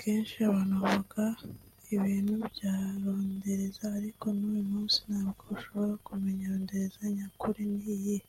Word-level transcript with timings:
Kenshi 0.00 0.34
abantu 0.48 0.74
bavuga 0.84 1.24
ibintu 1.94 2.32
bya 2.48 2.74
rondereza 3.02 3.84
ariko 3.98 4.24
n’uyu 4.36 4.64
munsi 4.72 4.98
ntabwo 5.08 5.42
ushobora 5.54 5.94
kumenya 6.06 6.44
rondereza 6.54 7.02
nyakuri 7.16 7.60
ni 7.72 7.82
iyihe 7.94 8.28